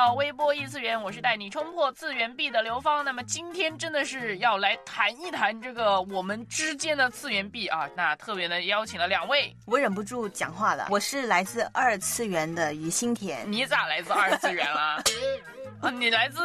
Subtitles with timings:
[0.00, 3.04] 到微波异次元，我是带你冲破次元壁的刘芳。
[3.04, 7.86] 那么今天真的是要来谈一谈这个我们之间的次元壁啊。
[7.94, 10.86] 那特别的邀请了两位，我忍不住讲话了。
[10.88, 15.02] 我是来自二次元的于心田，你咋来自二次元了？
[15.82, 16.40] 啊，你来自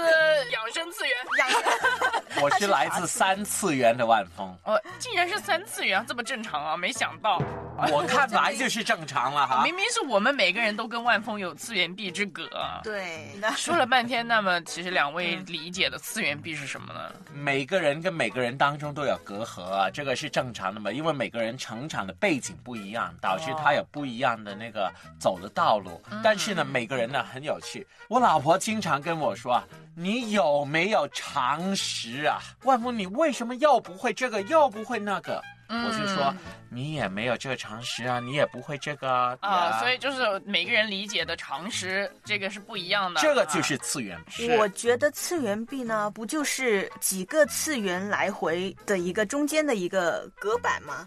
[0.52, 4.53] 养生次元，养生我是来自三次元的万峰。
[4.66, 6.76] 哦，竟然是三次元，这么正常啊？
[6.76, 7.41] 没想到，
[7.92, 9.64] 我看来就是正常了哈。
[9.66, 12.49] 明明是我们每个人都跟万峰有次元壁之隔。
[12.84, 13.27] 对，
[13.58, 17.12] 说了半天，那么其实两位理解的次元壁是什么呢？
[17.34, 20.90] 每个人跟每个人当中都有隔阂啊，这个是正常的嘛？
[20.90, 26.02] 因为每个人成长的背景不一样，导致他有不一样的那个走的道路。
[26.23, 27.85] 但是呢，每个人呢很有趣。
[28.07, 29.63] 我老婆经常跟我说啊，
[29.96, 32.40] 你有没有常识啊？
[32.63, 35.41] 万峰，你为什么又不会这个又不会那个？
[35.68, 36.34] 我就说
[36.70, 43.22] 你也没有这个常识啊，你也不会这个啊，所以就是每个人理解的常识，这个是不一样的。
[43.22, 44.49] 这个就是次元壁。
[44.57, 51.05] 我觉得次元壁呢，不就是几个次元来回的一个中间的一个隔板吗？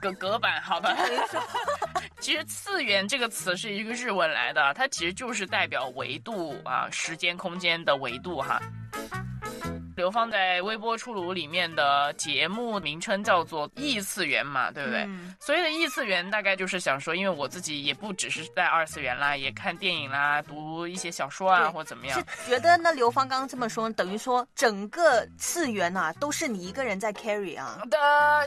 [0.00, 0.96] 隔隔板，好吧。
[2.18, 8.60] 其实“次元”这个词是一个日文来的，它其实就是代表维度啊，时间空间的维度哈。
[9.96, 15.08] 刘芳在微波出炉里面的节目名称叫做异次元嘛，对不对？
[15.40, 22.18] 所谓的异次元大概就是想说，因为我自己也不只是在二次元啦，也看电影啦，读一些小说啊，或怎么样。
[22.18, 27.78] 是觉得那刘芳刚刚这么说，等于说整个次元啊都是你一个人在 carry 啊？
[27.90, 27.98] 的，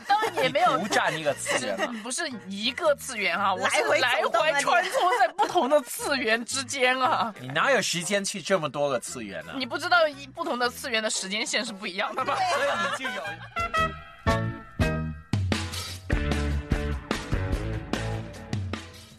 [0.08, 7.34] 当然也没有独占一个次元， 不是一个次元哈，来回来回穿梭在不同的次元之间啊。
[7.40, 9.54] 你哪有时间去这么多个次元呢？
[9.58, 12.36] 你不知道一不同的次元的时间线是不一样的吧？
[12.36, 13.24] 所以你就有。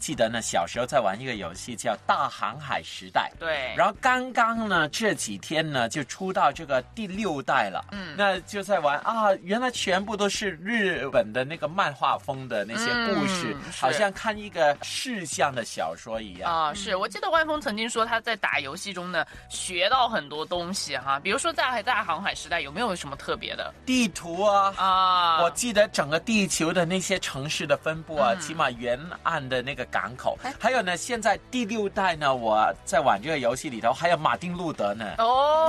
[0.07, 3.29] 记得呢，小时候在玩一个游戏叫《大航海时代》。
[3.41, 3.75] 对。
[3.75, 7.83] 然后刚刚呢，这几天呢，就出到这个第六代了。
[7.91, 8.15] 嗯。
[8.17, 16.49] 那就在玩啊，原来全部都是日本的那个漫画风的那些故事，好像看一个视像的小说一样。
[16.49, 24.73] 啊，是我记得万峰曾经说他在打游戏中呢学到很多东西哈，比如说在大航海时代有没有什么特别的地图啊？
[24.77, 29.85] 啊，我记得整个地球的那些城市的分布啊，起码沿岸的那个。
[29.97, 35.03] 港口，还有呢，现在第六代呢，我在玩这个游戏里头，还有马丁路德呢。
[35.17, 35.67] 哦，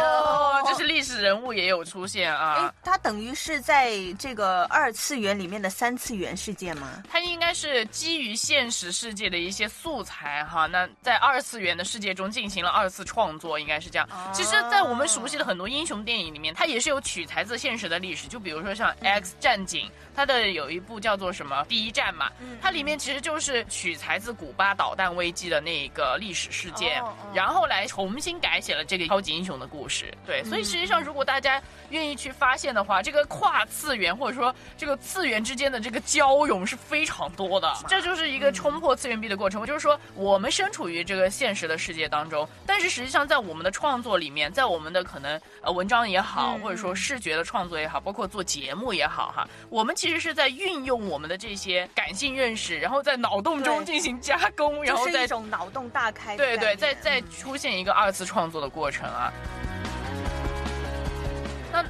[0.69, 2.73] 就是历史人物也有出现啊。
[2.85, 7.03] 他等于是在这个二次元里面的三次元世界吗？
[7.11, 14.07] 它应该是基于现实世界的一些素材哈，那在二次元的世界中进行了二次创作，应该是这样。
[14.33, 22.31] 其实，在我们熟悉的很多英雄电影里面，它也是有取材自现实的历史，就比如说像《X 战警》，它的有一部叫做什么《第一战》嘛，
[22.61, 24.19] 它里面其实就是取材。
[24.19, 27.01] 自古巴导弹危机的那个历史事件，
[27.33, 30.13] 然后来重新改写了这个超级英雄的故事。
[30.27, 37.73] 对，所以实际上，如果大家愿意去发现的话，这个跨次元或者说这个次元之间的这个交融是非常多的。
[37.89, 39.65] 这就是一个冲破次元壁的过程。
[39.65, 54.19] 就是说，我们身处于这个现实的世界当中，但是实际上在我们的创作里面，在我们的可能呃文章也好，或者说视觉的创作也好，包括做节目也好，哈，我们其实是在运用我们的这些感性认识，然后在脑洞中进行。
[54.21, 59.33] 加工，然后再一种脑洞大开，对对，再再出现一个二次创作的过程啊。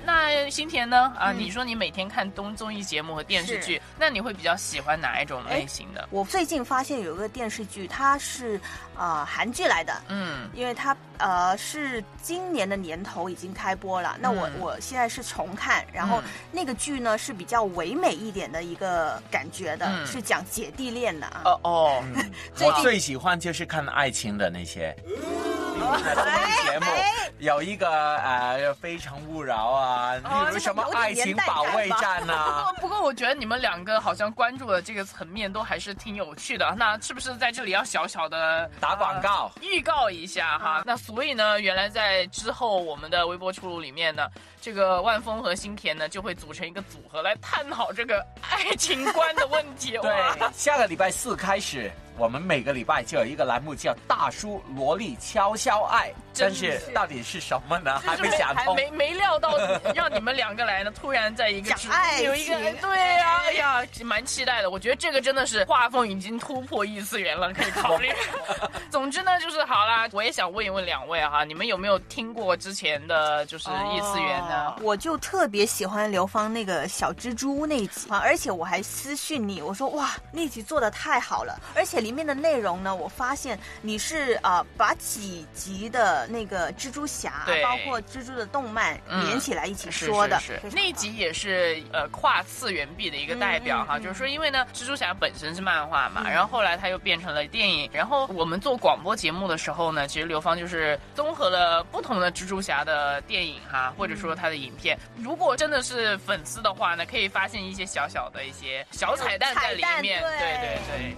[0.08, 1.12] 那那新田呢？
[1.19, 6.08] 啊，你说你每天看综综艺节目和电视剧，那你会比较喜欢哪一种类型的？
[6.10, 8.58] 我最近发现有一个电视剧，它是
[8.96, 14.16] 啊韩剧来的，嗯，因为它呃是今年的年头已经开播了。
[14.19, 21.42] 那我我现在是重看，然后那个剧呢是比较唯美一点的一个感觉的，是讲姐弟恋的啊。
[21.44, 22.02] 哦哦，
[22.64, 24.96] 我最喜欢就是看爱情的那些。
[25.78, 26.86] 节目
[27.38, 32.72] 有一个呃《非诚勿扰》啊，例如什么爱情保卫战呐。
[32.81, 36.75] 不过我觉得你们两个好像关注的这个层面都还是挺有趣的。
[36.76, 40.82] 那是不是在这里要小小的打广告预告一下哈？
[40.85, 44.26] 那所以呢，原来在之后我们的微博出炉里面呢，
[44.61, 49.96] 这个万峰和新田呢就会组成一个组合来探讨这个爱情观的问题。
[50.02, 51.90] 对，下个礼拜四开始。
[52.19, 58.00] 我们每个礼拜就有一个栏目叫“大叔萝莉悄悄爱”，但是到底是什么呢？
[58.00, 59.56] 还没想通，没没料到
[59.94, 61.70] 让你们两个来呢，突然在一个
[62.25, 64.69] 有一个对呀，哎呀，蛮期待的。
[64.69, 68.11] 我觉得这个真的是画风已经突破异次元了，可以考虑。
[68.91, 74.75] 总之呢，就是好啦，我也想问一问两位哈，你们有没有听过之前的就是异次元呢？
[74.82, 82.07] 我就特别喜欢刘芳那个小蜘蛛那集，而且我还私讯你，我说哇，那集做的太好了，而且。
[82.08, 90.75] 里面的内容呢，我发现你是啊、把几集的那个蜘蛛侠，包括蜘蛛的动漫嗯连起来一起说的，是是是。
[90.75, 96.32] 那一集也是呃跨次元壁的一个代表哈，就是说因为呢，蜘蛛侠本身是漫画嘛，嗯。
[96.32, 104.99] 然后后来他又变成了电影，然后我们做广播节目的时候呢，其实刘芳就是综合了不同的蜘蛛侠的电影哈，或者说他的影片。
[105.19, 111.16] 如果真的是粉丝的话呢，可以发现一些小小的一些小彩蛋在里面，对对对。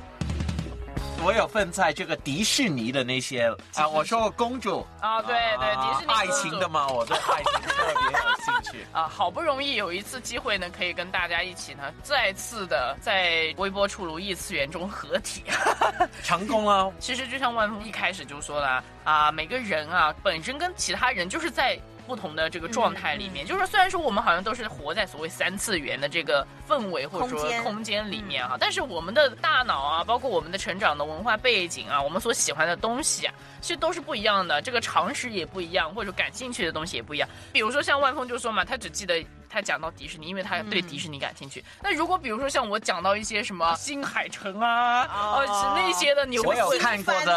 [1.23, 8.87] 我有份在这个迪士尼的那些啊，我说过公主啊对对迪士尼爱情的嘛，我对爱情特别有兴趣。
[8.93, 15.45] 啊，好不容易有一次机会呢，可以跟大家一起呢，再次的在微波出炉异次元中合体。
[16.25, 21.79] 成功了，其实就像万峰一开始就说了啊，每个人啊本身跟其他人就是在。
[22.07, 37.29] 不同的这个状态里面，就是虽然说我们好像都是活在所谓三次元的这个氛围或者说空间里面哈，但是我们的大脑啊，包括我们的成长的文化背景啊，我们所喜欢的东西啊，其实都是不一样的，这个常识也不一样，或者感兴趣的东西也不一样。
[37.53, 41.63] 比如说像万峰就说嘛，他只记得他讲到迪士尼，因为他对迪士尼感兴趣。
[41.83, 45.75] 那如果比如说像我讲到一些什么新海诚啊，哦。
[45.77, 47.37] 那些的，你我会有看过的，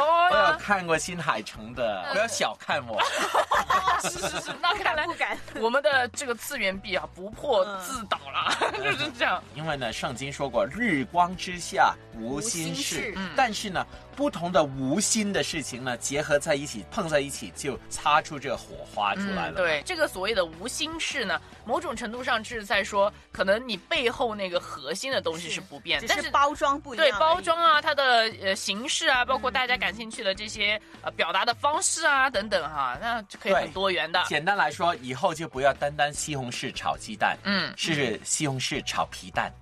[0.00, 3.00] 哦我有看过新海诚的，不要小看我。
[4.02, 5.38] 是是是，那 看来不敢。
[5.60, 9.42] 我们的这个次元壁啊，不破自倒了， 就是这样。
[9.54, 12.82] 因为呢，圣经说过“日光之下无心事。
[12.82, 13.30] 事”，嗯。
[13.36, 13.86] 但是呢，
[14.22, 19.54] 不同的无心的事情呢，结合在一起，碰在一起，就擦出这个火花出来了。
[19.54, 19.54] 嗯。
[19.56, 34.22] 对，这个所谓的无心事呢，某种程度上是在说，可能你背后那个核心的东西是不变，但是只是包装不一样对，包装啊，它的呃形式啊，包括大家感兴趣的这些呃表达的方式啊等等哈，那可以很多元的。
[34.28, 39.52] 简单来说，以后就不要单单西红柿炒鸡蛋，嗯，是西红柿炒皮蛋。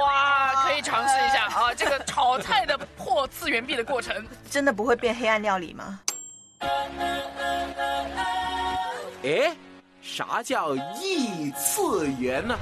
[0.00, 4.03] 哇，可以尝试一下啊，这个炒菜的破次元壁的过程。
[4.50, 6.00] 真的不会变黑暗料理吗？
[9.22, 9.56] 哎，
[10.02, 12.56] 啥叫异次元呢？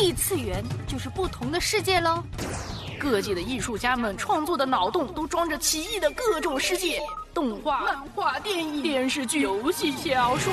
[0.00, 2.22] 异次元就是不同的世界喽。
[3.00, 7.00] 各界的艺术家们创作的脑洞都装着奇异的各种世界，
[7.34, 10.52] 动画、漫画、电影、电视剧、游戏、小说。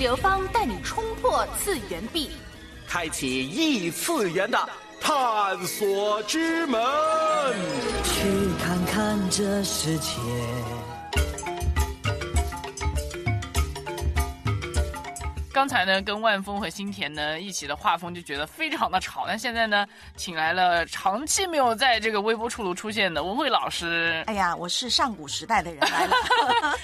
[0.00, 2.30] 刘芳带你冲破次元壁，
[2.88, 4.58] 开启异次元的
[4.98, 6.80] 探索之门。
[8.02, 8.22] 去
[8.64, 10.12] 看看这世界。
[15.60, 19.86] 刚才呢，跟万峰和新田呢一起的画风就觉得非常的吵，但现在呢，
[20.16, 26.16] 请来了长期没有在这个微波出炉出现的文慧老师，哎呀，我是上古时代的人来了。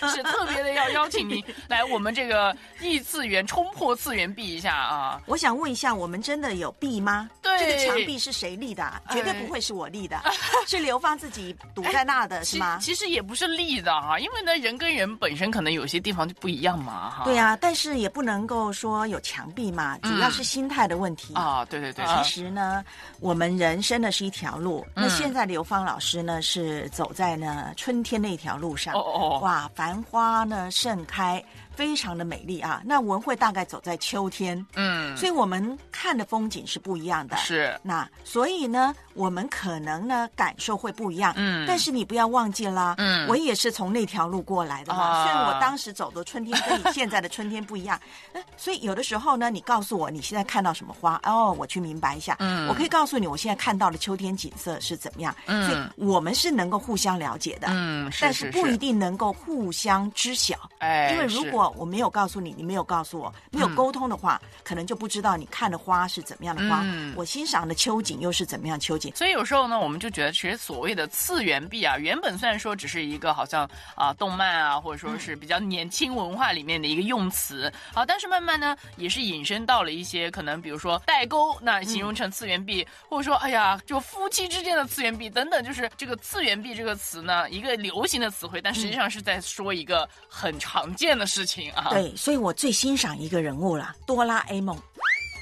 [0.15, 5.23] 是特别的要邀请你来我们这个异次元冲破次元壁一下啊！
[5.25, 7.31] 我想问一下，我们真的有壁吗？
[7.41, 9.01] 对这个墙壁是谁立的啊？
[9.11, 10.21] 绝对不会是我立的，
[10.69, 12.79] 是刘芳自己堵在那的，是其吗？
[12.79, 17.25] 其实也不是立的哈、因为呢，人跟人本身可能有些地方就不一样嘛哈。
[17.25, 21.35] 对呀、但是也不能够说有墙壁嘛，主要是心态的问题。
[21.35, 22.85] 啊，对对对，其实呢，
[23.21, 24.87] 我们人生的是一条路。
[24.95, 28.95] 嗯那现在刘芳老师呢，是走在呢春天那条路上。
[28.95, 31.43] 哦哦哦哇，繁花呢盛开，
[31.77, 32.83] 非常的美丽啊。
[32.85, 37.37] 那文慧大概走在秋天，嗯，所以我们看的风景是不一样的。
[37.37, 41.33] 是那所以呢，我们可能呢感受会不一样。
[41.37, 45.03] 嗯但是你不要忘记啦，嗯我也是从那条路过来的嘛。
[45.03, 48.01] 啊虽然我当时走的春天跟你现在的春天不一样，
[48.33, 52.37] 呃所以有的时候呢，你告诉我你现在看到什么花，哦，我去明白一下。
[52.39, 55.35] 嗯我可以告诉你我现在看到的秋天景色是怎么样。
[55.47, 57.69] 嗯所以我们是能够互相了解的。
[57.71, 67.15] 嗯，是但是不一定能够互相知晓，哎，因为如是果我没有告诉你，你没有告诉我，没有沟通的话，可能就不知道你看的花是怎么样的花，嗯。
[67.17, 69.13] 我欣赏的秋景又是怎么样秋景。
[69.15, 77.73] 所以有时候呢，我们就觉得，其实所谓的次元壁啊，原本虽然说只是一个好像啊动漫啊，或者说是比较年轻文化里面的一个用词。
[77.95, 91.56] 啊，但是慢慢呢，也是引申到了一些可能，比如说代沟，那形容成次元壁，或者说哎呀，就夫妻之间的次元壁等等，就是这个次元壁这个词呢，一个流行的词汇，但实际上是在说一个很常见的事情
[91.91, 94.77] 对，所以我最欣赏一个人物啦，哆啦 A 梦。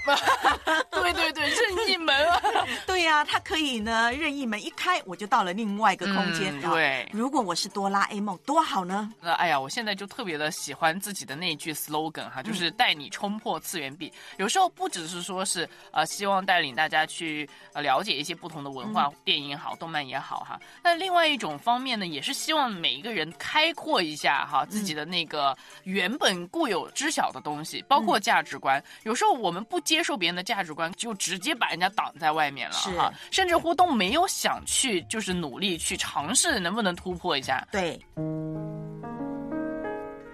[0.91, 2.41] 对对对，任意门啊。
[2.87, 6.59] 对呀、它可以呢任意门一开，我就到了另外一个空间。
[6.61, 9.13] 对如果我是哆啦 A 梦，多好呢！
[9.21, 14.13] 那哎呀，我现在就特别的喜欢自己的那句 slogan 哈，就是带你冲破次元壁。
[14.39, 20.59] 有时候不只是说是呃，希望带领大家去呃了解一些不同的文化，电影也好，动漫也好哈。
[20.83, 28.83] 那另外一种方面呢，也是希望每一个人开阔一下哈自己的那个原本固有知晓的东西，包括价值观。
[29.03, 37.67] 有时候我们不接受别人的价值观，就直接把人家挡在外面了是哈，甚至乎都没有想去就是努力去尝试能不能突破一下。
[37.71, 38.01] 对，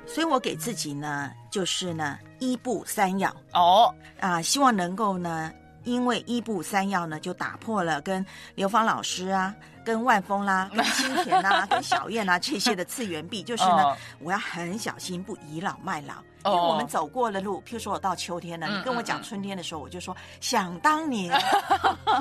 [0.06, 5.52] 所以我给自己呢，就是呢一步三要哦，啊，希望能够呢，
[5.84, 8.24] 因为一步三要呢，就打破了跟
[8.54, 9.54] 刘芳老师啊。
[9.90, 16.14] 跟万峰啦、 跟新田啦、 跟小燕啦这些的次元壁， 就是呢，哦我要很小心，不倚老卖老。
[16.42, 21.30] 因哦为我们走过的路，譬如说我到秋天了，嗯你跟我讲春天的时候，我就说想当年。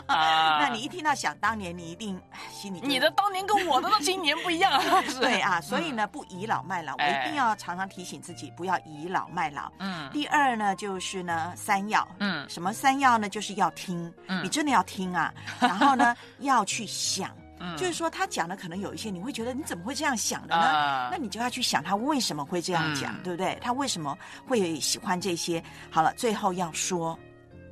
[0.08, 2.20] 啊那你一听到想当年，你一定
[2.52, 9.72] 心里你的当年跟我的今年不一样， 是对啊，所以呢，不倚老卖老，我哎一定要常常提醒自己，不要倚老卖老。
[9.80, 12.08] 嗯第二呢，就是呢，三要。
[12.20, 13.30] 嗯什么三要呢？
[13.30, 15.34] 就是要听，嗯你真的要听啊。
[15.60, 17.30] 然后呢，要去想，
[17.60, 20.62] 嗯就是说他讲的可能有一些你会觉得你怎么会这样想的呢？
[20.62, 23.58] 啊那你就要去想他为什么会这样讲，嗯对不对？
[23.62, 24.18] 他为什么
[24.48, 25.64] 会喜欢这些？
[25.92, 27.18] 好了，最后要说。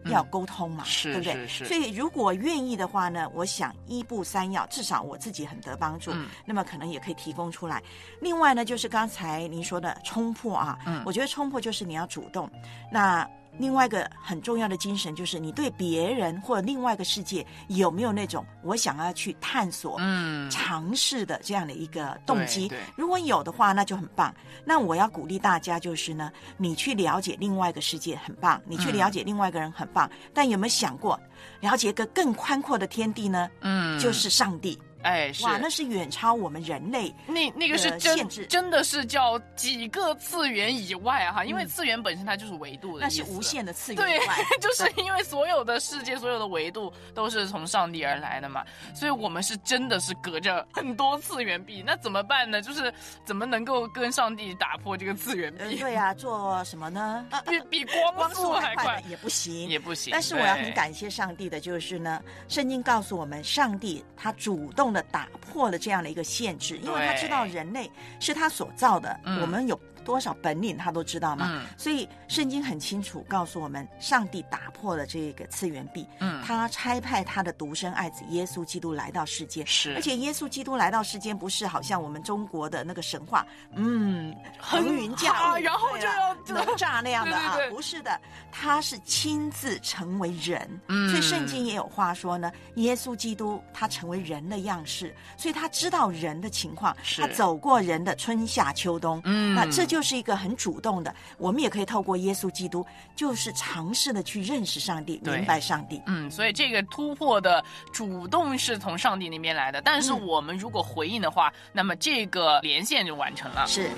[0.10, 1.48] 要沟通嘛，嗯对不对？
[1.48, 6.12] 所以如果愿意的话呢，我想一步三要，至少我自己很得帮助。
[6.14, 7.82] 嗯那么可能也可以提供出来。
[8.22, 12.50] 另外呢，就是刚才您说的冲破啊，嗯我觉得冲破就是你要主动。
[12.92, 13.28] 那
[13.60, 22.72] 另外一个很重要的精神就是你对别人或者另外一个世界有没有那种我想要去探索、嗯尝试的这样的一个动机？
[22.96, 24.34] 如果有的话，那就很棒。
[24.66, 31.20] 那我要鼓励大家就是呢，你去了解另外一个世界很棒，你去了解另外一个人很棒，但有没有想过
[31.60, 33.50] 了解一个更宽阔的天地呢？
[33.62, 34.80] 嗯就是上帝。
[35.08, 37.14] 哎是哇，那是远超我们人类。
[37.26, 44.20] 那那个是真真的是叫几个次元以外哈，因为次元本身它就是维度的那是无限的次元对，
[44.60, 52.62] 就是因为所有的世界、所有的维度都是从上帝而来的嘛，所以我们是真的是隔着很多次元壁，那怎么办呢？
[52.62, 55.78] 就是怎么能够跟上帝打破这个次元呃，壁？
[55.80, 57.26] 对啊，做什么呢？
[57.32, 60.12] 啊 比比光光速速还快 还快，也不行，也不行。
[60.12, 67.90] 但是我要很感谢上帝的，就是呢，圣经告诉我们，上帝他主动的打破了这样的一个限制，因为他知道人类
[68.20, 69.42] 是他所造的，嗯。
[69.42, 71.50] 我们有多少本领他都知道嘛。
[71.52, 71.68] 嗯。
[71.76, 76.42] 所以圣经很清楚告诉我们，上帝打破了这个次元壁，嗯。
[76.46, 79.94] 他差派他的独生爱子耶稣基督来到世间，是。
[79.96, 83.46] 而且耶稣基督来到世间，不是好像我们中国的那个神话，
[83.76, 88.18] 嗯，很腾云驾雾， 啊然后就要啊哪吒那样的啊，不是的，
[88.50, 91.10] 他是亲自成为人，嗯。
[91.10, 97.22] 所以圣经也有话说呢，耶稣基督他成为人的样式，所以他知道人的情况，是。
[97.22, 99.56] 他走过人的春夏秋冬，嗯。
[99.56, 102.86] 那这就是一个很主动的，我们也可以透过耶稣基督，
[103.16, 106.02] 就是尝试的去认识上帝，明白上帝。
[106.06, 113.66] 嗯，所以这个突破的主动是从上帝那边来的，但是我们如果回应的话，那么这个连线就完成了。
[113.68, 113.90] 是，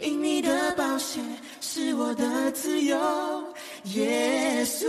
[0.00, 1.24] 因你的保险
[1.60, 2.96] 是我的自由，
[3.84, 4.86] 耶稣。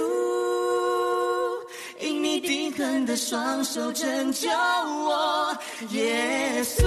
[2.39, 5.57] 定恒的双手拯救我，
[5.91, 6.85] 耶稣。